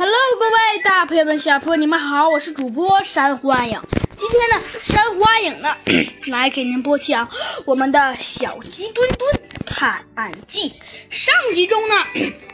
[0.00, 3.82] Hello，各位大朋友们、小朋友们，你们好，我是主播山花影。
[4.16, 5.76] 今天呢，山花影呢
[6.30, 7.28] 来给您播讲
[7.64, 10.72] 我们的小鸡墩墩探案记。
[11.10, 11.96] 上集中呢，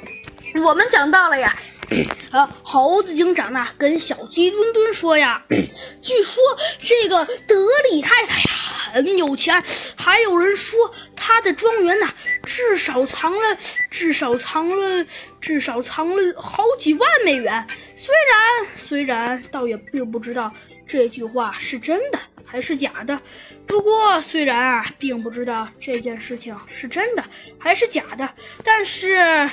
[0.64, 1.54] 我们讲到了呀，
[2.32, 5.44] 呃，猴子警长呢跟小鸡墩墩说呀，
[6.00, 6.42] 据说
[6.80, 8.50] 这个德里太太呀
[8.94, 9.62] 很有钱，
[9.94, 10.90] 还有人说
[11.26, 12.06] 他的庄园呢
[12.44, 13.56] 至少藏了
[13.90, 15.06] 至少藏了
[15.40, 17.66] 至少藏了好几万美元。
[17.96, 20.52] 虽然虽然倒也并不知道
[20.86, 23.18] 这句话是真的还是假的，
[23.66, 27.24] 不过虽然啊并不知道这件事情是真的
[27.58, 29.48] 还是假的，但是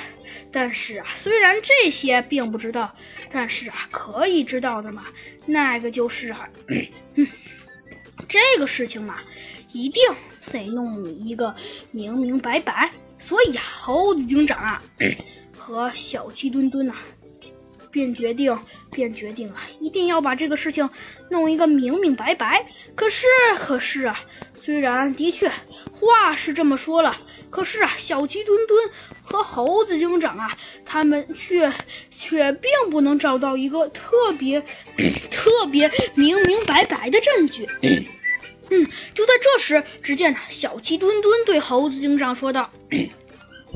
[0.52, 2.94] 但是啊虽然这些并不知道，
[3.30, 5.06] 但是啊可以知道的嘛，
[5.46, 6.46] 那个就是啊，
[7.14, 7.26] 嗯，
[8.32, 9.18] 这个事情嘛，
[9.74, 10.02] 一定
[10.50, 11.54] 得弄你一个
[11.90, 12.90] 明明白白。
[13.18, 14.82] 所以啊，猴子警长啊
[15.54, 16.94] 和小鸡墩墩呐、
[17.90, 18.58] 便决定，
[18.90, 20.88] 便决定啊，一定要把这个事情
[21.30, 22.64] 弄一个明明白白。
[22.94, 23.26] 可是，
[23.60, 24.18] 可是啊，
[24.54, 25.52] 虽然的确
[25.92, 27.14] 话是这么说了，
[27.50, 28.90] 可是啊，小鸡墩墩
[29.22, 31.70] 和猴子警长啊，他们却
[32.10, 34.58] 却并不能找到一个特别
[35.30, 37.68] 特别明明白白的证据。
[38.72, 42.70] 嗯，就在这时，只见小鸡墩墩对猴子警长说道。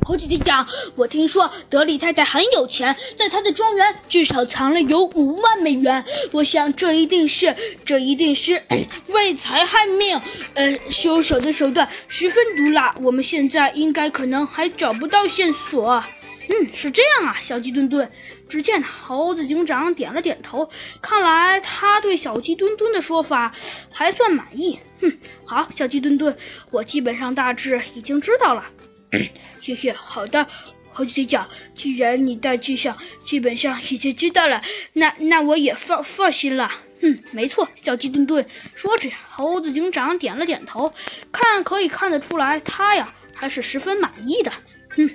[0.07, 6.03] 猴子警长，我听说德里太太很有钱，在她的庄园至少藏了有五万美元。
[6.33, 8.63] 我想这一定是，这一定是
[9.09, 10.21] 为财害命。
[10.55, 16.03] 呃，凶手的手段十分毒辣，我们现在应该可能还找不到线索。
[16.49, 18.11] 嗯，是这样啊，小鸡墩墩。
[18.49, 20.71] 只见猴子警长点了点头，
[21.03, 23.53] 看来他对小鸡墩墩的说法
[23.93, 24.79] 还算满意。
[25.01, 25.13] 哼，
[25.45, 26.37] 好，小鸡墩墩，
[26.71, 28.71] 我基本上大致已经知道了。
[29.61, 30.47] 谢谢，好的，
[30.91, 36.71] 猴子警长，既然你大致上基本上已经知道了，那那我也放放心了。
[37.01, 38.47] 嗯，没错，小鸡墩墩。
[38.75, 40.95] 说着，猴子警长点了点头，
[41.33, 44.53] 看可以看得出来，他呀还是十分满意的。
[44.97, 45.11] 嗯，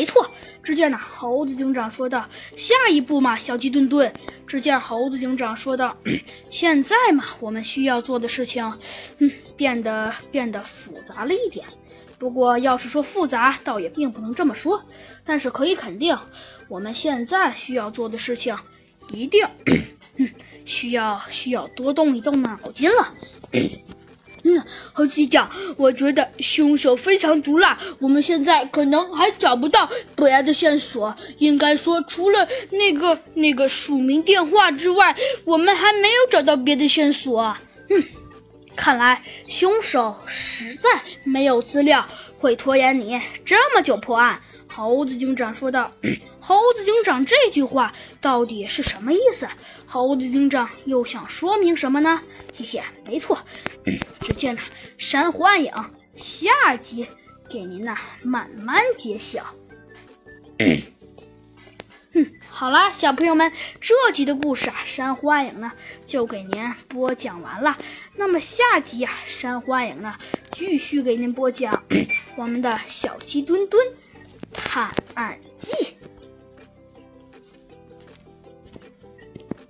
[0.00, 0.26] 没错。
[0.62, 4.10] 只见呢，猴子警长说道：“下一步嘛，小鸡墩墩。”
[4.48, 5.94] 只见猴子警长说道
[6.48, 8.64] ：“现在嘛，我们需要做的事情，
[9.18, 11.66] 嗯，变得变得复杂了一点。”
[12.18, 14.82] 不过，要是说复杂，倒也并不能这么说。
[15.22, 16.16] 但是可以肯定，
[16.66, 18.56] 我们现在需要做的事情，
[19.12, 19.46] 一定，
[20.16, 20.30] 嗯，
[20.64, 23.14] 需要需要多动一动脑筋了。
[24.44, 24.62] 嗯，
[24.92, 31.14] 猴子警长，我觉得凶手非常毒辣，我们现在可能还找不到别的线索。
[31.38, 37.56] 应该说，除了那个那个署名电话之外，我们还没有找到别的线索。
[37.88, 38.04] 嗯。
[38.76, 40.88] 看来凶手实在
[41.22, 42.06] 没有资料
[42.38, 44.40] 会拖延你这么久破案。
[44.72, 45.90] 猴子警长说道。
[46.42, 49.46] 猴子警长这句话到底是什么意思？
[49.86, 52.22] 猴子警长又想说明什么呢？
[52.56, 53.38] 嘿嘿，没错，
[54.22, 54.62] 只见呢
[54.96, 55.72] 珊瑚暗影
[56.14, 57.06] 下集
[57.48, 59.54] 给您呢慢慢揭晓。
[60.58, 60.82] 嗯
[62.48, 65.72] 好了，小朋友们，这集的故事啊，珊瑚暗影呢
[66.06, 67.78] 就给您播讲完了。
[68.16, 70.16] 那么下集啊，珊瑚暗影呢
[70.50, 71.84] 继续给您播讲
[72.36, 73.86] 我们的小鸡墩墩
[74.64, 75.99] 探案记。